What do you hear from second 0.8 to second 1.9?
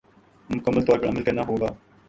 طور پر عمل کرنا ہوگا